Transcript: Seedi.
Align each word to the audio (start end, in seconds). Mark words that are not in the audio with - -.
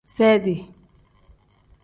Seedi. 0.05 0.55